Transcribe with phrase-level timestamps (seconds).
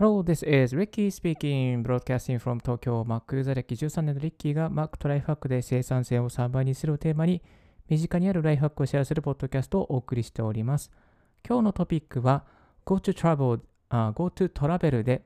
[0.00, 3.02] Hello, this is Ricky speaking, broadcasting from Tokyo.
[3.02, 7.42] Mac ユーザー歴13年のリッキーが Mac とライフハックで生産性を3倍にするをテーマに
[7.88, 10.92] 身近にあるライフハックをシェアするポッドキャストをお送りしております。
[11.44, 12.44] 今日のトピックは
[12.86, 13.58] GoTo Travel、
[13.88, 15.24] あ GoTo トラベルで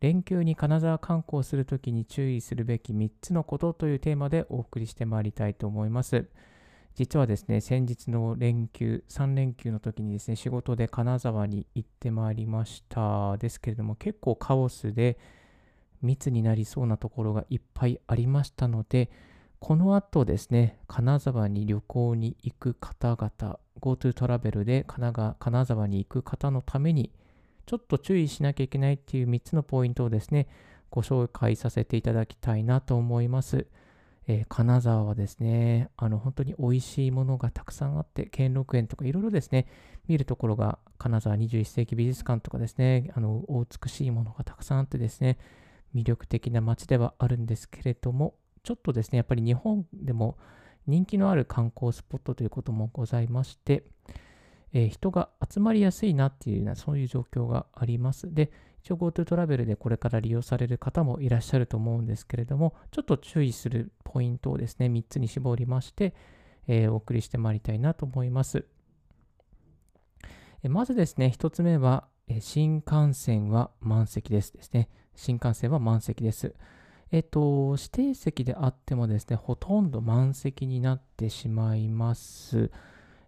[0.00, 6.26] 連休に金沢観光するときに注意するべき3つのことというテーマでお送りしてまいりたいと思います。
[6.94, 13.36] 実はですね、先日の連休、3連休の時にですね、仕事で金沢に行ってまいりました。
[13.36, 15.18] ですけれども、結構カオスで
[16.02, 19.10] 密になりそうなところがいっぱいありましたので、
[19.60, 27.12] この後ですね、金沢に旅行に行く方々、GoTo トラベルで金が金沢に行く方のために、
[27.66, 30.48] ちょっと注意しなきゃいけないっていう3つのポイントをですね、
[30.90, 33.66] ご紹介させていただきたいなと思います。
[34.28, 39.66] えー金沢はですね、あの本当に美味しいものがたくさんあって、兼六園とかいろいろですね、
[40.06, 45.38] 見るところが金沢21世紀美術館とかですね、あのお美しいものがたくさんあってですね、
[45.94, 50.36] 魅力的な街ではあるんですけれども、ちょっとですね、やっぱり日本でも
[50.86, 53.84] 人気のある観光スポットということもございまして、
[54.74, 58.34] えー人が集まりやすいなっていうような、そういう状況があります。
[58.34, 58.50] で、
[58.88, 66.14] 一応 GoTo トラベルでこれから利用される方もいらっしゃると思うんですけれども、ちょっと注意するポイントをですね、3つに絞りまして、
[66.68, 68.64] えーお送りしてまいりたいなと思います。
[70.62, 74.88] えまずですね、1つ目は、え新幹線は満席ですですね。
[75.14, 76.54] 新幹線は満席です。
[77.10, 82.70] えっと、指定席であってもですね、ほとんど満席になってしまいます。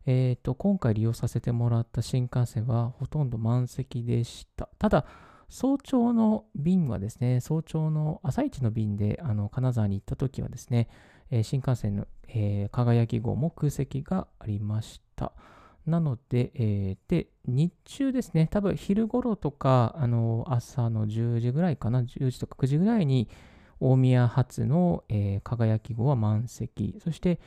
[0.06, 4.70] えっと、今回利用させてもらった新幹線はほとんど満席でした。
[4.78, 5.04] ただ、
[5.50, 10.88] 早朝の便はですね、早朝の朝一の便であの金沢に行った時はですね、
[11.30, 15.32] えー新幹線の、えー輝き号も空席がありました。
[15.86, 23.28] なので、えーで、日中ですね、多分昼頃とか、あの朝の10時ぐらいかな、10時とか9時ぐらいに、
[23.80, 27.40] 大宮発の、えー輝き号は満席、そして、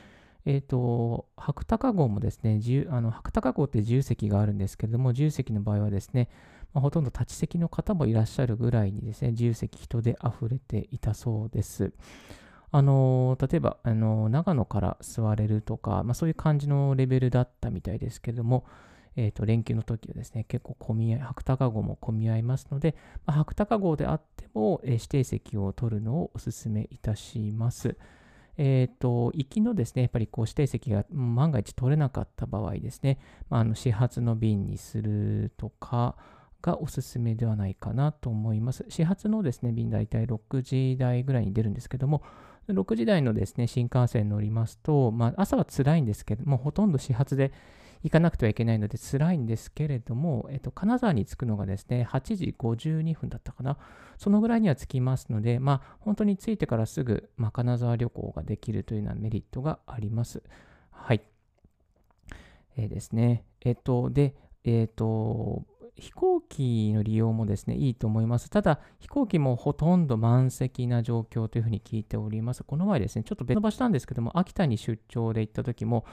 [0.45, 2.59] えっ、と、白鷹号もですね、
[2.89, 6.29] あの白鷹号って自由席があるんですけれども、自由席の場合はですね、
[6.73, 11.93] まあ、ほとんど立ち席の方もいらっしゃるぐらいにですね、自由席人で溢れていたそうです。
[12.71, 18.65] あの例えば、あの長野から座れるとか、まあ、そういう感じのレベルだったみたいですけれども、
[19.15, 27.95] えー、と連休の時はですね、結構混み合い、白鷹号も混み合いますので、まあ、白鷹号であっても、えー指定席を取るのをお勧めいたします。
[28.57, 33.17] えっ、と、行きのですね、やっぱりこう指定席が万が一取れなかった場合ですね、
[33.49, 36.15] まあ、あの始発の便にするとか
[36.61, 38.85] がおすすめではないかなと思います。
[38.89, 42.23] 始発のですね、便大体6時台ぐらいに出るんですけども、
[42.69, 47.51] 6時台のですね、新幹線乗りますと、まあ、朝は辛いんですけども、ほとんど始発で
[48.03, 53.77] 行かなくてはいけないので辛いんですけれども、えっと、金沢に着くのがですね、8時52分だったかな。
[54.17, 60.43] そのぐらいには着きますので、まあ、本当に着いてからすぐ、まあ、金沢旅行ができるというようなメリットがあります。
[60.91, 61.21] はい。
[62.75, 63.45] えーですね。
[63.61, 64.35] えっと、で、
[64.65, 65.63] えっと、
[65.95, 68.49] 飛行機の利用もですね、いいと思います。
[68.49, 72.63] ただ、飛行機もほとんど満席な状況というふうに聞いております。
[72.63, 76.05] この前ですね、ちょっと別の場所なんですけども、秋田に出張で行った時も、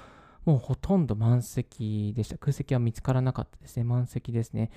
[0.45, 2.39] もうほとんど満席でした。
[2.39, 3.85] 空席は見つからなかったですね。
[3.85, 4.71] 満席ですね。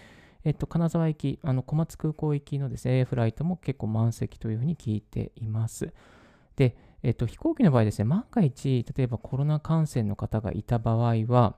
[0.46, 5.94] えっと、金沢行き、あの小松空港行きのですね、フライトも結構満席というふうに聞いています。
[6.58, 11.56] で、えっと、飛行機の場合ですね、万が一、例えばコロナ感染の方がいた場合は、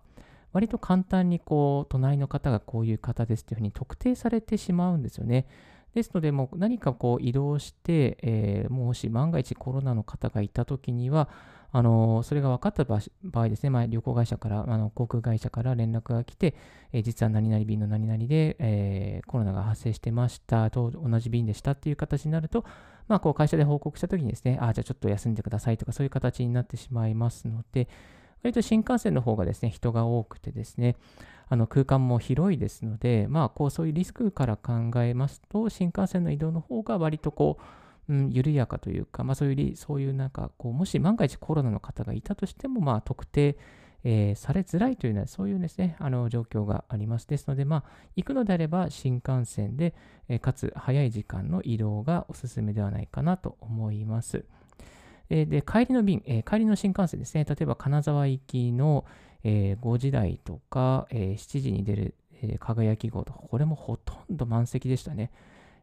[0.53, 5.47] 割と簡単にこう、隣の方がこういう方ですというふうに特定されてしまうんですよね。
[5.95, 11.29] ですので、もう何かこう移動して、えーもし万が一コロナの方がいたときには、
[11.71, 12.99] あのそれが分かった場
[13.33, 16.55] 合ですね、まあ、旅行会社から、あの航空会社から連絡が来て、
[16.91, 22.65] えー実は何々便の何々で、えーコロナが発生してましたと同じ便でしたっていう形になると、
[23.07, 27.87] まあ、こう会社で報告したときにですね、あじゃあちょっと休んでくださいとか、そういう形になってしまいますので、
[28.45, 30.97] 割と新幹線の方がですね、人が多くてですね、
[31.49, 37.57] あの空間も広いですので、まあ、こうそういうリスクから考えますと、新幹線の移動の方が割とこ
[38.07, 43.57] う、うん、緩やかというか、まあ、そういうり、そういうなんかこう、もし万が一コロナの方がいたとしても、まあ、特定、
[44.03, 47.27] えーされづらいというような、そういうですね、あの状況があります。
[47.27, 47.83] ですので、まあ、
[48.15, 49.95] 行くのであれば新幹線で、
[50.29, 54.45] えーかつ早い時間の移動がおすすめではないかなと思います。
[55.29, 59.05] えーで、帰りの便、えー帰りの新幹線ですね、例えば金沢行きの、
[59.43, 65.31] えー5時台とか、えー7時に出る、えー輝き号とか、これもほとんど満席でしたね。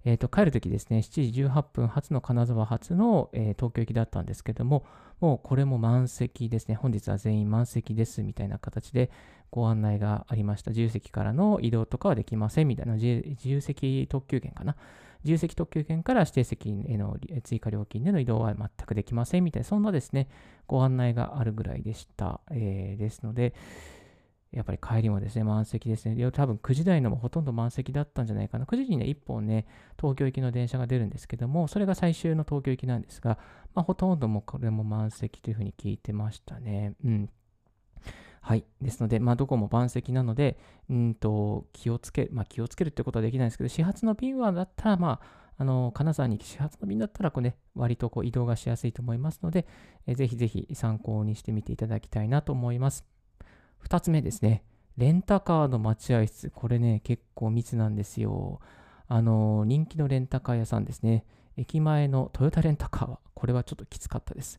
[0.05, 4.85] えー、と帰るときですね、7時18分発の金沢発の、えー、東京行きだったんですけども、
[5.21, 9.11] もうこれも満席ですね、本日は全員満席ですみたいな形で
[9.50, 10.71] ご案内がありました。
[10.71, 14.77] 自由席からの移動とかはできませんみたいな、自由席特急券かな。
[15.25, 20.29] 自由席特急券から指定席への追加料金での移動は全くできませんみたいな、そんなですね、
[20.67, 22.41] ご案内があるぐらいでした。
[22.51, 23.55] えー、ですので、
[24.53, 26.31] やっぱり帰りもですね、満席ですね。
[26.31, 28.67] 多分9時台のもほとんど満席だったんじゃないかな。
[28.67, 29.67] 9時にね、1本ね、
[29.99, 33.39] 東京行きの電車が出るんですけども、それが最終の東京行きなんですが、
[33.75, 36.95] まあ、ほとんどもこれも満席というふうに聞いてましたね。
[37.03, 37.31] うん。
[38.44, 38.65] はい。
[38.81, 40.59] ですので、まあ、どこも満席なので、
[40.91, 49.65] うんと、気をつけ、まあ、気をつけるってことはできないですけど、始発の便はだったら、まあ、あの、金沢に始発の便だったら、こうね、割とこう移動がしやすいと思いますので、
[50.09, 53.06] えー、ぜひぜひ参考にしてみていただきたいなと思います。
[53.85, 54.65] 2つ目ですね。
[54.97, 56.50] レンタカーの待合室。
[56.50, 58.61] これね、結構密なんですよ。
[59.06, 61.25] あの、人気のレンタカー屋さんですね。
[61.56, 64.59] 駅前のトヨタレンタカーは、これはちょっときつかったです。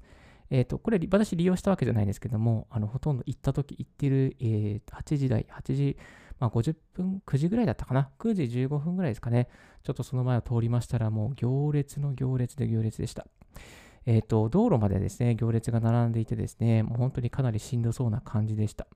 [0.50, 5.98] え、ー、と、これ、私利用したわけじゃないんですけども、あの、ほとんど行った時、行ってる、えー、8時台、8時、
[6.40, 9.48] まあ、50分、9時ぐらいだったかな？9時15分ぐらいですかね。
[9.84, 13.28] ちょっとその前を通りましたら、もう行列の行列で行列でした。
[14.06, 18.88] えっ、ー、と、道路までですね、行列が並んでいてですね、もう本当にかなりしんどそうな感じでした。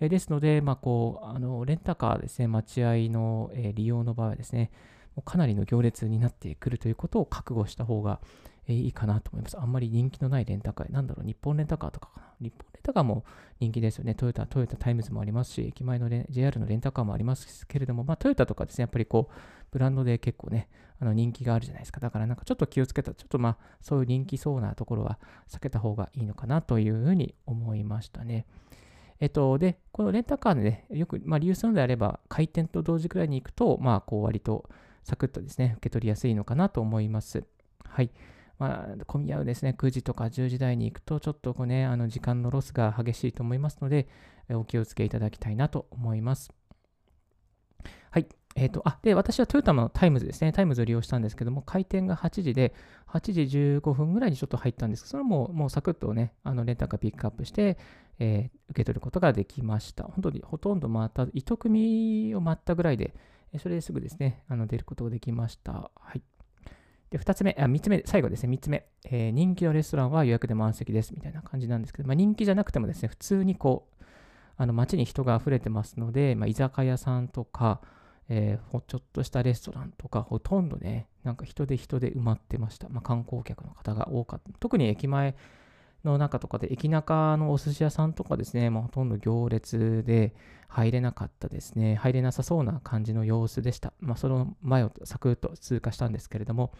[0.00, 4.70] え、ですので、まあ、こう、あの、レンタカーですね、待合の、え、利用の場合はですね、
[5.16, 8.20] もうかなりの行列になってくるということを覚悟した方が、
[8.68, 9.58] えいいかなと思います。
[9.58, 12.26] あんまり人気のないレンタカー、なんだろう、日本レンタカーとかかな。
[12.40, 13.24] 日本レンタカーも
[13.58, 14.14] 人気ですよね。
[14.14, 19.34] トヨタ、トヨタタイムズもありますし、駅前の JR のレンタカーもありますけれども、まあ、トヨタとかですね、やっぱりこう、
[19.70, 20.68] ブランドで結構ね、
[21.00, 22.00] あの人気があるじゃないですか。
[22.00, 25.18] だからなんかちょっと気をつけた、ちょっとまあ、そういう人気そうなところは
[25.48, 28.46] 避けた方がいいのかなというふうに思いましたね。
[29.20, 34.68] えっと、で、このレンタカーでね、よく、まあ、利用するのであれば、開店と同時くらいに行くと、まあ、こう、割と
[35.02, 37.44] サクッとですね、受け取りやすいのかなと思います。
[37.84, 38.10] はい。
[38.58, 44.08] まあ、混み合うですね、9時とか10時台に行くと、ちょっとこうね、あの時間のロスが激しいと思いますので、
[44.50, 46.50] お気をつけいただきたいなと思います。
[48.10, 48.26] はい。
[48.56, 52.74] えっ、ー、と、あ、で、私はトヨタのタイムズですね、タイムズを利用したんですけども、開店が8時で、
[53.06, 57.78] 8時15分ぐらいにちょっと入ったんですけど、それももうサクッとね、あのレンタカーピックアップして、
[58.18, 60.04] えー、受け取ることができました。
[60.04, 63.14] 本当にほとんどまた、糸組を待ったぐらいで、
[63.58, 65.90] それですぐですね、あの出ることができました。
[65.94, 66.22] はい。
[67.10, 74.04] で、2つ目、あ、3つ目、最後ですね、3つ目、えー、人気のレストランは予約で満席ですみたいな感じなんですけど、まあ、人気じゃなくてもですね、普通にこう、
[74.56, 77.80] あの街に人が溢れてますので、まあ、居酒屋さんとか、
[78.28, 82.88] えー、ちょっとしたレストランとか、ほとんどね、なんか人で人で埋まってました。
[82.88, 84.50] まあ、観光客の方が多かった。
[84.58, 85.34] 特に駅前
[86.04, 90.34] の中とかで、駅中のお寿司屋さんとかですね、まあ、ほとんど行列で
[90.68, 91.96] 入れなかったですね。
[91.96, 93.92] 入れなさそうな感じの様子でした。
[94.00, 96.72] まあ、その前をサクッと通過したんですけれども、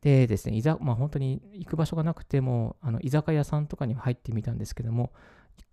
[0.00, 5.12] でですね、いざ、まあ、本当に行く場所がなくても、あの居酒屋さんとかに入ってみたんですけども、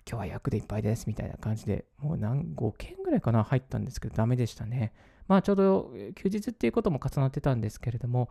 [0.07, 4.93] 今日は役でいっぱいですみたいな感じで、もう何5件ぐらいかな入ったんですけど、ダメでしたね。
[5.27, 8.29] まあちょうど休日っていうことも重なってたんですけれども、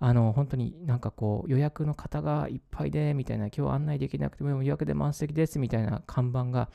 [0.00, 6.68] あの本当になんかこう予約の方がいっぱいでみたいな、今日案内できなくても予約で満席ですみたいな看板が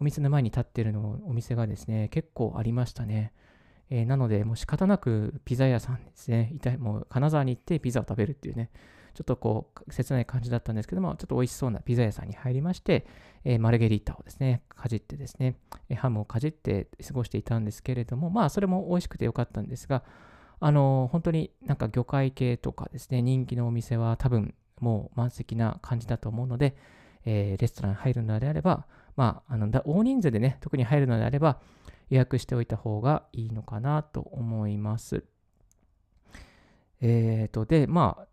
[0.00, 3.32] お店の前に立ってるのお店がですね、結構ありましたね。
[3.90, 8.70] えー、なので、もう仕方なくピザ屋さんですね、いたもう金沢に行ってピザを食べるっていうね、
[9.14, 13.06] ちょっとこう、切ない感じだったんですけども、ちょっと美味しそうなピザ屋さんに入りまして、
[13.44, 15.56] えー、マルゲリータをですね、かじってですね、
[15.96, 20.04] ハムをかじって過ごしていたんですけれども、まあ、それも美味しくてよかったんですが、
[20.60, 26.76] あの、本当になんか魚介系とかですね、人気のお店は多分もう満席な感じだと思うので、
[27.24, 28.86] えー、レストラン入るのであれば、
[29.16, 31.60] まあ、あの大人数でね、特に入るのであれば、
[32.10, 35.24] 予約しておいた方がいいのかなと思います。
[37.00, 38.26] えっ、ー、と、で、ま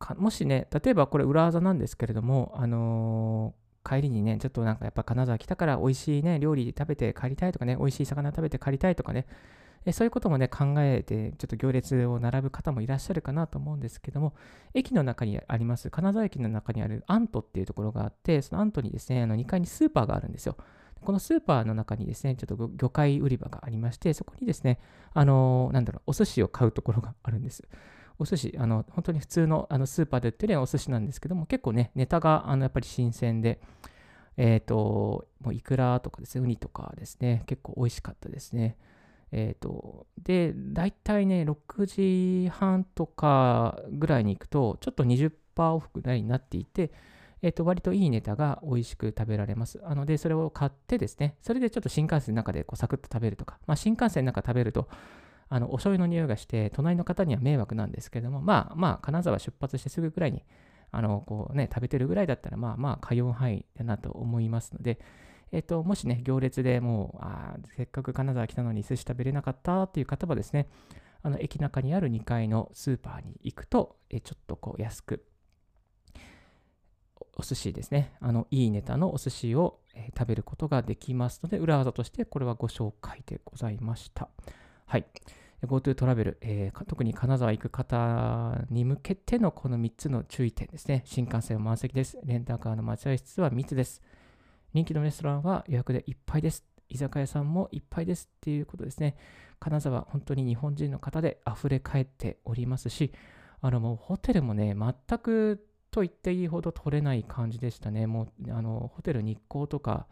[0.00, 9.26] あ、もしね、例えばこれ裏技なんですけれども、あのー、帰りにね、ちょっとなんかやっぱ金沢来たから美味しいね、料理食べて帰りたいとかね、美味しい魚食べて帰りたいとかね、
[9.84, 14.34] えそういうこともね、考えて、ちょっと行列を並ぶ方もいらっしゃるかなと思うんですけども、
[14.74, 20.56] 駅の中にあります、金沢駅の中にあるアントっていうところがあって、そのアントにですね、あの2階にスーパーがあるんですよ。
[21.00, 24.80] このスーパーの中にですね、ちょっと魚介売り場がありまして、そこにですね、
[25.14, 27.62] あのー、なんだろう、お寿司を買うところがあるんです。
[28.18, 33.60] お寿司、あの、本当に普通のあのスーパーで売ってるお寿司なんですけども、結構ね、ネタがあのやっぱり新鮮で、
[34.36, 38.76] えっ、ー、と、もうイクラとかですね、ウニとかですね、結構美味しかったですね。
[39.32, 41.86] えっ、ー、と、で、大体ね、6
[42.44, 45.32] 時半とかぐらいに行くと、ちょっと20%
[45.72, 46.92] オフぐらいになっていて、
[47.42, 49.80] え、ー、と、割といいネタが美味しく食べられます。
[49.84, 54.88] あので、それを買ってですね、それでちょっと新幹線の中でこうサクッと食べるとか、まあ、新幹線の中食べると、
[55.50, 60.42] あのお醤油の匂いがして、隣の方には迷惑なんですけども、まあまあ、金沢出発してすぐぐらいに、
[60.90, 64.98] あの、こうね、食べてるぐらいだったら、まあまあ、通う範囲だなと思いますので、
[65.52, 70.68] えっ、と、もしね、行列でもう、あせっかく金沢来たのに寿司食べれなかったっていう方はですね、
[71.22, 75.24] あの、駅中にある2階のスーパーに行くと、えちょっとこう、安く、
[77.36, 84.28] お寿司ですね、あの、いいネタのお寿司を、え、食べることができますので、裏技としてこれはご紹介でございました。
[84.86, 85.06] はい。
[85.66, 91.02] GoTo トラベル、えー、特に金沢行く方に向けてのこの3つの注意点ですね。
[91.04, 92.16] 新幹線は満席です。
[92.24, 94.00] レンタカーの待合室は密です。
[94.74, 96.64] 人気のレストランは予約でいっぱいです。
[96.88, 99.16] 居酒屋さんもいっぱいですっていうことですね。
[99.60, 103.12] 金沢、本当に日本人の方で溢れ返っておりますし、
[103.60, 108.06] あのもうホテルもね、全くと言っていいほど取れない感じでしたね。
[108.06, 110.06] もう、あの、ホテル日光とか、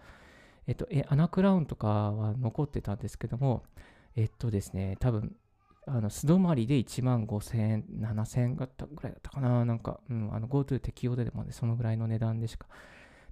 [0.66, 3.62] えっと、え、アナクラウンとかは残ってたんですけども、
[4.16, 5.36] えっとですね、多分、
[5.88, 9.64] あの素泊まりで1万5000円、7000円ぐらいだったかな。
[9.64, 12.66] なんか、うん、GoTo 適用ででもね、そのぐらいの値段でしか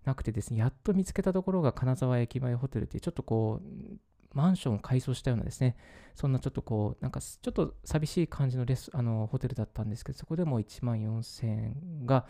[0.05, 3.99] なくてですね、やっと見つけたところが金沢駅前ホテルっていう、ちょっとこう、
[4.35, 5.77] マンションを改装したようなですね、
[6.15, 12.27] そんなちょっとこう、なんかちょっと寂しい感じのレスあのホテルだったんですけど、そこでも1万4000円が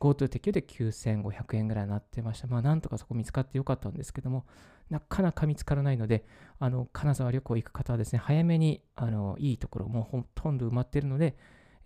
[0.00, 2.48] GoTo 適用で9500円ぐらいになってました。
[2.48, 4.44] まあなんとかそこ見つかってよかったんですけども、
[4.88, 6.24] なかなか見つからないので、
[6.58, 11.36] あの金沢旅行行く方はですね、早めにあのいいところ、もうほとんど埋まっているので、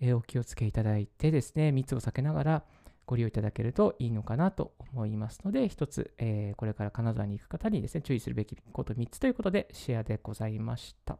[0.00, 2.64] えー、お気をつけいただいてですね、密を避けながら、
[3.06, 11.18] ご利用いただけるといいのかなと思いますので、一つ、えー、これから金沢に行く方にですね、注意するべきこと3つということでシェアでございました。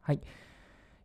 [0.00, 0.20] はい。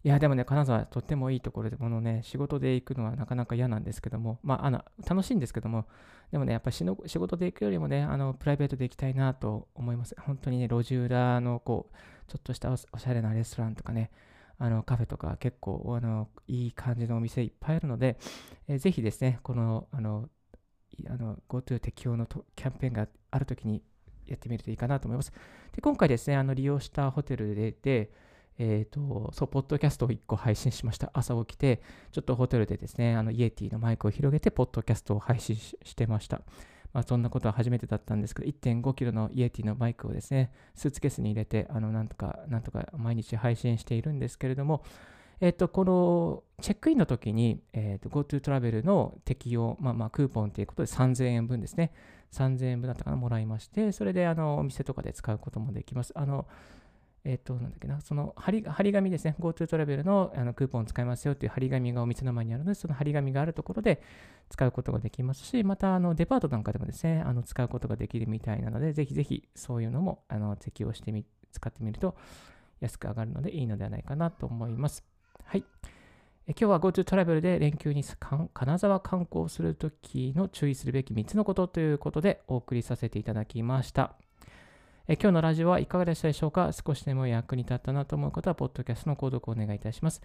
[0.01, 5.87] いや、でもね、金沢とってもいいところで、このね、仕事で行くのはなかなか嫌なんですけども、まあ、あの、楽しいんですけども、
[6.31, 6.85] でもね、やっぱり仕
[7.17, 10.15] 事で行くよりもね、あの、プライベートで行きたいなと思います。
[10.21, 11.95] 本当にね、路地裏の、こう、
[12.31, 14.09] ちょっとしたおしゃれなレストランとかね、
[14.59, 18.17] あのカフェとか結構あのいい感じのお店いっぱいあるので、
[18.67, 20.29] えー、ぜひですね、このあの
[21.09, 23.81] あの GoTo 適用のキャンペーンがあるときに
[24.25, 25.31] やってみるといいかなと思います。
[25.73, 28.11] で今回ですね、あの利用したホテルで、で
[28.59, 31.09] えっ、ー、と、そう、ポッドキャストを1個配信しました。
[31.13, 36.41] 朝起きて、ちょっとホテルでですね、あのイエティのマイクを広げて、ポッドキャストを配信してました。
[36.93, 44.83] まあ、そんなことは初めてだったんですけど、1.5キロのイエティのマイクをですね、スーツケースに入れて、あの、なんとか、なんとか毎日配信しているんですけれども、
[45.41, 51.93] えっ、と、このチェックインの時に、えっ、と、GoTo トラベルの適用、まあまあ、クーポンということで3000円分ですね、
[52.33, 56.11] 3000円分だったかな、もらいまして、それで、あの、お店とかで使うこともできます。
[56.15, 56.45] あの、
[57.25, 64.01] えっ、と、なんだっけな、その張り張り紙ですね、GoTo トラベルのあのクーポン使いますよっていう張り紙がお店の前にあるので、その張り紙があるところで
[64.49, 72.15] 使うことができますし、またあのデパートなんかでもですね、あの使うことができるみたいなので、ぜひぜひそういうのもあの適用してみ、使ってみると
[72.79, 75.03] 安く上がるのでいいのではないかなと思います。
[75.43, 75.63] はい。
[76.47, 78.03] え今日は GoTo トラベルで連休に
[78.53, 84.15] 金沢観光するときの注意するべき3つのことということでお送りさせていただきました。
[85.11, 86.69] え今日のラジオはいかがでしたでしょうか？
[86.71, 90.21] 少しでも役に立ったなと思う方は、ポッドキャストの購読をお願いいたします。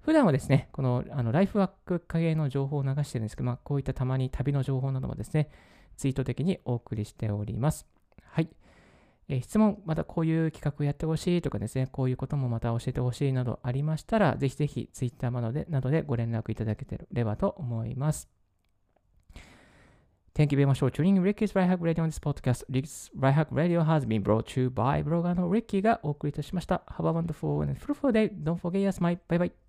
[0.00, 5.50] 普段はですね、このあのライフワーク系の情報を流してるんですけど、まあ、こういったたまに旅の情報などもですね、
[5.98, 7.86] ツイート的にお送りしております。
[8.24, 8.48] はい。
[9.28, 18.30] え質問、またこういう企画をやってほしいとかですね、こういうこともまた教えてほしいなどありましたら、ぜひぜひツイッターなどでなどでご連絡いただければと思います。
[20.33, 22.63] Thank you very much for tuning in Ricky's Right Hack Radio on this podcast.
[22.69, 26.83] Ricky's Right Hack Radio has been brought to you by ブロガーの Ricky がお送りいたしました。
[26.91, 28.31] Have a wonderful and fruitful day.
[28.31, 29.17] Don't forget your smile.
[29.27, 29.60] Bye bye.